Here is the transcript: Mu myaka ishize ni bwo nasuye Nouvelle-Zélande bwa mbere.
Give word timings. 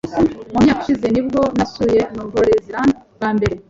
Mu 0.53 0.59
myaka 0.63 0.81
ishize 0.83 1.07
ni 1.11 1.21
bwo 1.27 1.41
nasuye 1.57 1.99
Nouvelle-Zélande 2.15 2.95
bwa 3.15 3.29
mbere. 3.35 3.55